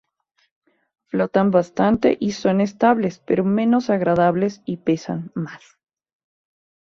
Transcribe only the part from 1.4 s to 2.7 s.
bastante y son